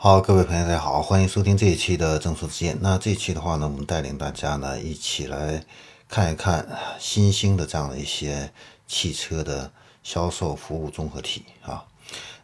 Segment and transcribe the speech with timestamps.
[0.00, 2.78] 好，各位朋友，大家好，欢迎收听这一期的正说之见。
[2.80, 5.64] 那这一期的话呢，我们带领大家呢一起来
[6.08, 6.68] 看一看
[7.00, 8.52] 新兴的这样的一些
[8.86, 9.72] 汽车的
[10.04, 11.84] 销售服务综合体啊。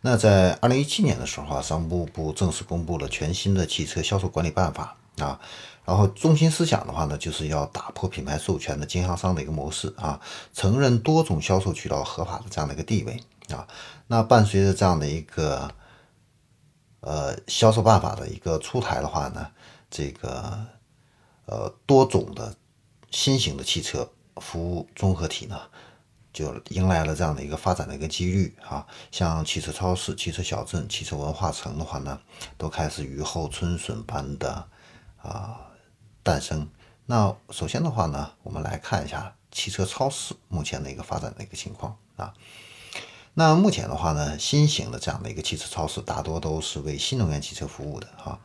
[0.00, 5.38] 那在二零一七年的时候啊，商务部正式公布了全新的汽车销售管理办法啊。
[5.84, 10.20] 然后中心思想的话呢，就是要打破品牌授权的经销商的一个模式啊，
[10.52, 13.22] 承认多种销售渠道合法的这样的一个地位
[13.54, 13.64] 啊。
[14.08, 15.70] 那伴随着这样的一个
[17.04, 19.46] 呃销售办法的一个出台的话呢，
[19.90, 20.66] 这个
[21.46, 22.56] 呃多种的
[23.10, 25.60] 新型的汽车服务综合体呢，
[26.32, 28.86] 就迎来了这样的一个发展的一个机遇啊。
[29.12, 32.18] 像汽车超市、汽车小镇、汽车文化城的话呢，
[32.58, 34.68] 都开始雨后春笋般的
[35.22, 35.60] 啊。
[36.24, 36.66] 诞生。
[37.04, 42.32] 那首先的话呢，我们来看一下汽车超市目前的一个发展的一个情况啊。
[43.34, 48.38] 那目前的话呢，新型的这样的一个汽车超市大多都是为新能源汽车服务的哈。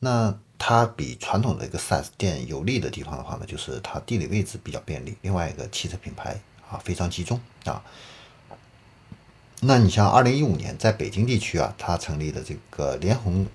[0.00, 7.82] 那它比传统的一个 4S 店有利的地方的话呢，就是它地理位置比较便利，另外一个汽车品牌啊非常集中啊。
[9.60, 13.46] 那你像2015年在北京地区啊，它成立的这个联红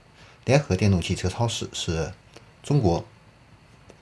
[0.46, 2.14] 联合电动汽车超市是
[2.64, 3.06] 中国。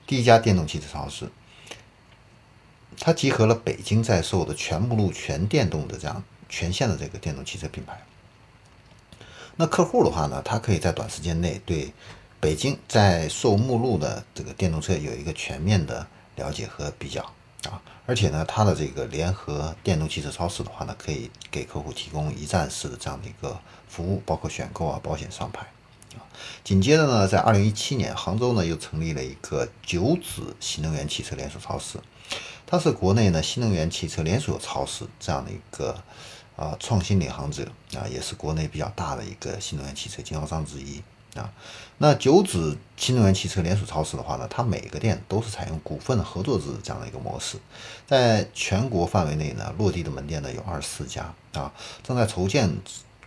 [0.06, 1.28] 第一家电动汽车超市，
[2.98, 8.00] 它集合了北京在售的全目录全电动的这样全线的这个电动汽车品牌。
[9.56, 11.92] 那客户的话呢，他可以在短时间内对
[12.38, 17.22] 北京在售目录的这个电动车有一个全面的了解和比较
[17.64, 17.82] 啊。
[18.06, 25.66] 而且呢，它的这个联合电动汽车超市的话呢，可以给客户提供一站式的这样的一个服务，包括选购啊、保险、上牌
[26.14, 26.24] 啊。
[26.64, 31.98] 紧接着呢，在二零一七年，杭州呢又成立了一个九子新能源汽车连锁超市，
[32.64, 36.02] 它是国内呢新能源汽车连锁超市这样的一个
[36.58, 37.62] 啊创新领航者
[37.94, 41.00] 啊，也是国内比较大的一个新能源汽车经销商之一
[41.34, 41.50] 啊。
[41.96, 47.56] 那九子新能源汽车连锁超市的话呢，它每个店都是采用股份合作制这样的一个模式，
[48.06, 51.72] 在全国范围内呢，落地的门店呢有二十四家啊，
[52.02, 52.76] 正在筹建。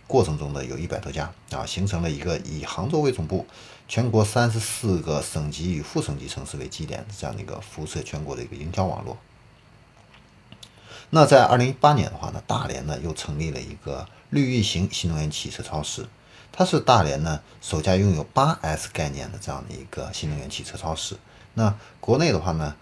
[0.08, 3.46] 过程中呢，有一百多家啊，形成了一个以杭州为总部，
[3.88, 9.16] 全国三十四个省级与副省级城市为基点的这样的一个辐射全国的一个营销网络。
[11.14, 16.06] 那在二零一八年的话呢，大连呢又成立了一个绿域行新能源汽车超市，
[16.50, 21.18] 它是大连呢首家拥有八 S 概念的这样的一个新能源汽车超市。
[21.52, 22.74] 那国内的话呢？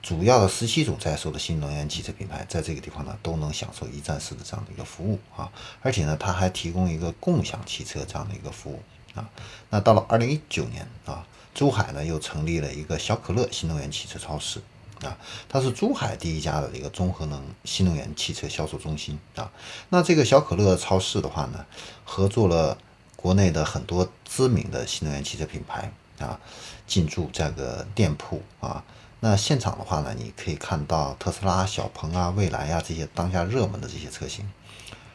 [0.00, 5.50] 主要的十七种在售的新能源汽车品牌，在这个地方呢都能享受一站式的这样的一个服务啊，
[5.80, 8.82] 而且呢，它还提供一个共享汽车这样的一个服务
[9.14, 9.26] 啊。
[9.70, 14.60] 那到了二零一九年啊，珠海呢又成立了一个小可乐新能源汽车超市
[15.02, 15.16] 啊，
[15.48, 19.50] 它是珠海第一家的一个综合能新能源汽车销售中心啊。
[19.88, 21.64] 那这个小可乐超市的话呢，
[22.04, 22.78] 合作了
[23.16, 26.38] 国内的很多知名的新能源汽车品牌啊，
[26.86, 28.84] 进驻这个店铺啊。
[29.20, 34.46] 那现场的话呢，你可以看到特斯拉、小鹏啊、蔚来呀这些当下热门的这些车型，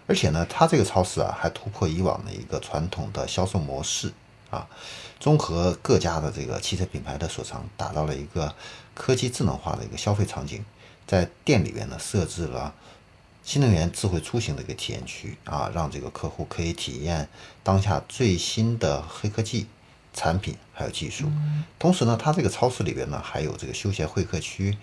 [0.07, 4.11] 而且呢，它这个超市啊还突破以往的一个传统的销售模式
[4.49, 4.67] 啊，
[5.19, 8.55] 综合各家的这个汽车品牌的所长，打造了一个
[8.93, 10.63] 科技智能化的一个消费场景，
[11.07, 12.73] 在店里边呢设置了
[13.43, 17.29] 新能源智慧出行的一个体验区啊，让这个客户可以体验
[17.63, 19.67] 当下最新的黑科技。
[20.11, 21.31] 产品还有技术，
[21.77, 24.75] 同时呢，它这个超市里边呢还有这个休闲会客区，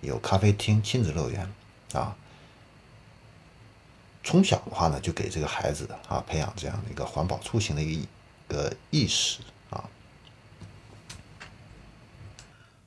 [0.00, 1.50] 有咖啡厅、亲子乐园
[1.92, 2.14] 啊。
[4.24, 8.06] 从小的话呢，就给这个孩子啊培养这样的一个环保出行的一个
[8.90, 9.38] 意识
[9.70, 9.84] 啊。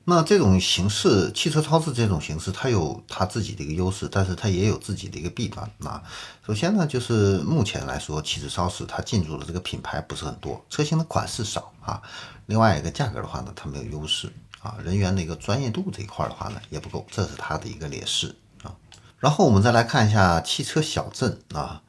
[0.07, 6.03] 那这种形式，汽车超市这种形式，它有它自己的一个优势，但是它也有自己的一个弊端啊。
[6.45, 11.99] 首先呢，就是目前来说，汽车超市它进入的这个品牌不是很多，车型的款式少啊。
[12.45, 14.75] 另外一个价格的话呢，它没有优势啊。
[14.83, 18.75] 人员的一个专业度这一块的话呢，也不够，这是它的一个劣势啊。
[19.17, 21.81] 然后我们再来看一下汽车小镇啊。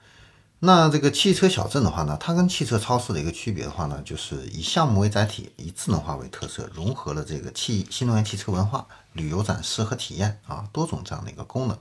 [0.59, 11.79] 那这个汽车小镇的话呢，它跟汽车超市的一个区别的话呢，就是以项目为载体，以智能化为特色，融合了这个汽新能源汽车文化、旅游展示和体验啊多种这样的一个功能。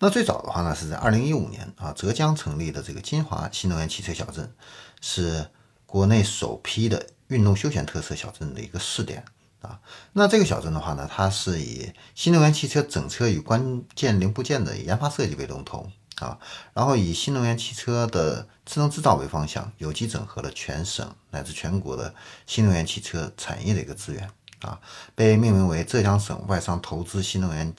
[0.00, 4.52] 那最早的话呢，是在二零一五年啊，浙江成立的这个金华新能源汽车小镇，
[5.00, 5.48] 是
[5.86, 9.24] 国内首批的运动休闲特色小镇的一个试点
[9.62, 9.80] 啊。
[10.12, 15.90] 那这个小镇的话呢，它是以新能源汽车整车与关键零部件的研发设计为龙头。
[16.20, 16.38] 啊，
[16.74, 22.14] 然后以新能源汽车的智能制造为方向，有机整合了全省乃至全国的
[22.46, 24.28] 新能源汽车产业的一个资源
[24.60, 24.80] 啊，
[25.14, 27.72] 被命名为浙江省外商投资新能源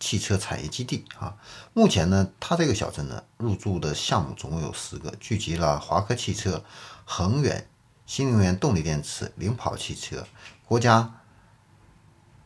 [0.00, 1.36] 汽车产业基地啊。
[1.72, 6.64] 目前呢，它这个小镇呢入驻的项目总共有十个，聚集了华科汽车、
[7.04, 7.68] 恒远
[8.04, 10.26] 新能源动力电池、领跑汽车、
[10.64, 11.20] 国家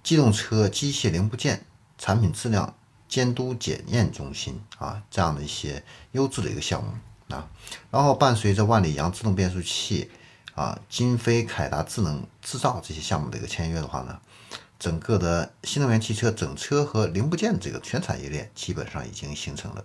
[0.03, 1.67] 机动车机械零部件
[1.99, 2.75] 产品质量
[3.11, 7.47] 监督检验中心啊这样的一些优质的一个项目啊。
[7.91, 10.11] 然后伴随着万里扬自动变速器
[10.55, 14.19] 啊、金飞凯达智能制造这些项目的一个签约的话呢。
[14.79, 19.85] 整个的新能源汽车整车和零部件这个全产业链基本上已经形成了。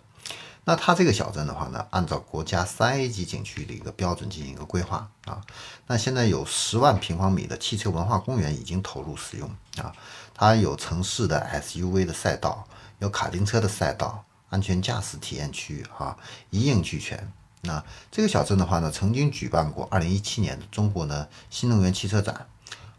[0.63, 5.41] 那它这个小镇的话呢，按照国家三 A 级景区的一个标准进行一个规划啊。
[5.87, 9.91] 那现在有十万平方米的汽车文化公园已经投入使用啊。
[10.33, 12.65] 它有城市的 SUV 的赛道，
[12.99, 16.17] 有卡丁车的赛道，安全驾驶体验区啊，
[16.49, 17.31] 一应俱全。
[17.61, 22.47] 那这个小镇的话呢，曾经举办过2017年的中国呢新能源汽车展。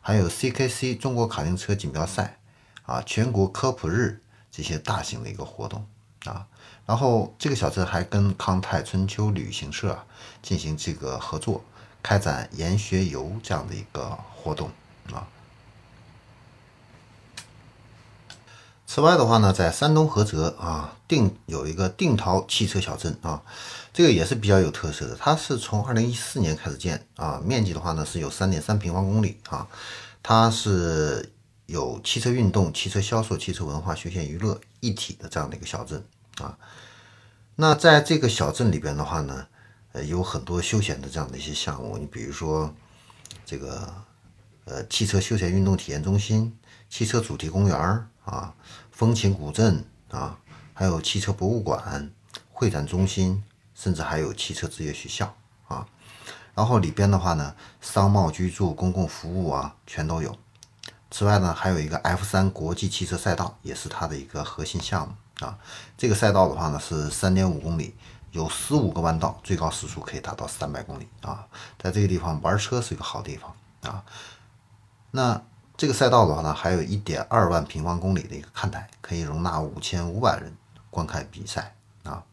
[0.01, 2.39] 还有 CKC 中国卡丁车锦标赛
[2.85, 4.23] 啊，全国科普日
[4.53, 5.85] 这些大型的一个活动
[6.27, 6.47] 啊，
[6.87, 9.99] 然后这个小镇还跟康泰春秋旅行社
[10.43, 11.65] 进行这个合作，
[12.05, 14.71] 开展研学游这样的一个活动
[15.13, 15.27] 啊。
[18.97, 23.43] 此外的话呢，在山东菏泽啊，定有一个定陶汽车小镇啊，
[23.93, 25.15] 这个也是比较有特色的。
[25.17, 29.69] 它是从二零一四年开始建啊，面积的话呢是有三点三平方公里啊，
[30.23, 31.31] 它是
[31.67, 36.03] 有汽车运动、汽车销售、汽车文化、休闲娱乐一体的这样的一个小镇
[36.39, 36.57] 啊。
[37.57, 39.47] 那在这个小镇里边的话呢，
[39.93, 42.75] 呃，有很多休闲的这样的一些项目，你比如说
[43.45, 43.93] 这个
[44.65, 46.57] 呃汽车休闲运动体验中心、
[46.89, 48.53] 汽车主题公园儿啊。
[48.91, 50.39] 风情古镇啊，
[50.73, 52.11] 还有汽车博物馆、
[52.51, 53.45] 会展中心，
[53.75, 55.37] 甚至还有汽车职业学校
[55.69, 55.87] 啊。
[56.55, 60.35] 然后里边的话呢，商贸、居住、公共服务啊，全都有。
[61.11, 65.59] 此外呢，还有一个 F 三国际汽车赛道，也是它的一个核心项目啊。
[65.99, 67.95] 这个赛道的话呢，是三点五公里，
[68.31, 71.47] 有十五个弯道，最高时速可以达到三百公里啊。
[71.79, 74.03] 在这个地方玩车是一个好地方啊。
[75.11, 75.43] 那。
[75.77, 80.57] 这个赛道的话呢，还有一点二万平方公里的一个看台，可以容纳五千五百人
[80.91, 82.25] 观看比赛啊，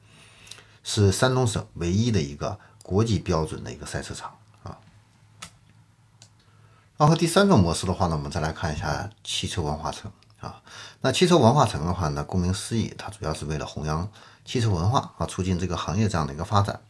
[0.84, 4.78] 是山东省唯一的一个国际标准的一个赛车场啊。
[6.95, 10.62] 然后第三种模式的话呢，我们再来看一下汽车文化城啊。
[11.01, 14.10] 那汽车文化城的话呢，顾名思义，它主要是为了弘扬。
[14.45, 16.81] 汽车文化啊，促进这个行业这样的一个发展。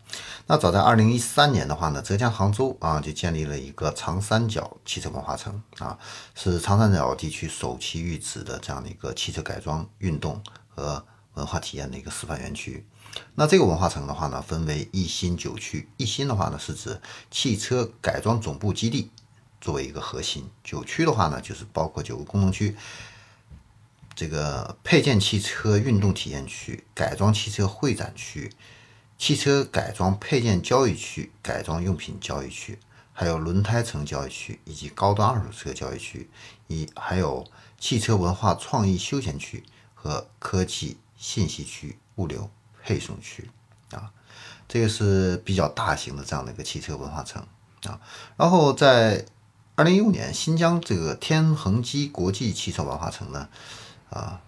[0.48, 5.98] 那早在二零一三年的话呢，浙江杭州啊就建立了一个长三角汽车文化城啊，
[6.36, 11.06] 是长三角地区首期预址的这样的一个汽车改装、运动和
[11.36, 12.86] 文化体验的一个示范园区。
[13.36, 15.88] 那这个文化城的话呢，分为一新九区。
[15.98, 17.00] 一新的话呢，是指
[17.32, 19.12] 汽车改装总部基地
[19.62, 22.76] 作为一个核心；九区的话呢，就是包括九个功能区。
[24.16, 28.52] 这个配件汽车运动体验区、改装汽车会展区、
[29.18, 32.78] 汽车改装配件交易区、改装用品交易区，
[33.12, 36.30] 还有轮胎城交易区以及高端二手车交易区，
[36.68, 37.44] 以还有
[37.80, 39.64] 汽车文化创意休闲区
[39.96, 42.50] 和科技信息区、物流
[42.84, 43.50] 配送区
[43.92, 44.12] 啊，
[44.68, 47.42] 这个是比较大型的这样的一个汽车文化城
[47.86, 48.00] 啊。
[48.38, 49.26] 然后在
[49.76, 53.50] 二零一五年，新疆这个天恒基国际汽车文化城呢。
[54.14, 54.40] 啊，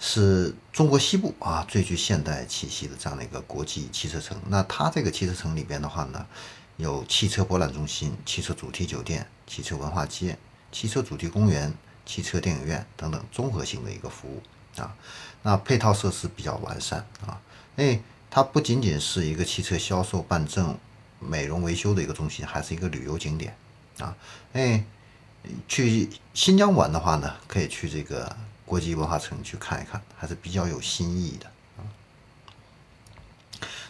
[0.00, 4.36] 是中国西部啊最具现代气息的这样的一个国际汽车城。
[4.48, 6.26] 那它这个汽车城里边的话呢，
[6.76, 10.36] 有汽车博览中心、汽车主题酒店、汽车文化街、
[10.72, 11.72] 汽车主题公园、
[12.04, 14.42] 汽车电影院等等综合性的一个服务
[14.80, 14.92] 啊。
[15.44, 17.40] 那配套设施比较完善啊。
[17.76, 20.76] 哎，它不仅仅是一个汽车销售、办证、
[21.20, 23.56] 美容维修的一个中心，还是一个旅游景点
[23.98, 24.16] 啊。
[24.54, 24.84] 哎。
[25.68, 31.46] 去新疆玩的话呢，可以去这个国际文化城去看一看，还是比较有新意的
[31.78, 31.82] 啊。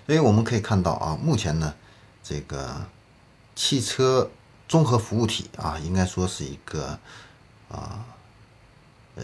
[0.06, 1.75] 所以我们可以看到啊，目前呢，
[2.23, 2.87] 这个
[3.54, 4.30] 汽车
[4.68, 6.99] 综合服务体啊，应该说是一个
[7.68, 8.04] 啊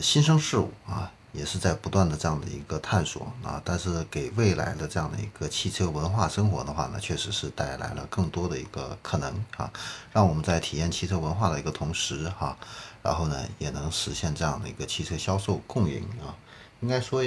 [0.00, 1.12] 新生事物啊。
[1.38, 9.72] 也是在不断的这样的一个探索啊，但是给未来的这样的一个汽车文化生活的话呢，确实是带来了更多的一个可能啊，
[10.12, 12.56] 让我们在体验汽车文化的一个同时哈，
[13.04, 16.34] 然后呢也能实现这样的一个汽车销售共赢啊，
[16.80, 17.22] 应该说，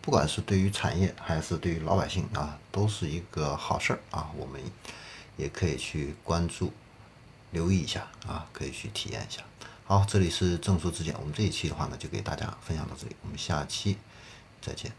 [0.00, 4.58] 不管是对于产业还是对于老百姓啊，都是一个好事儿啊，我们
[5.36, 6.72] 也可以去关注、
[7.50, 9.42] 留意一下啊，可以去体验一下。
[9.92, 11.14] 好，这里是正说之见。
[11.20, 13.98] 我们这一期的话呢，就给大家分享到这里，我们下期
[14.62, 14.90] 再见。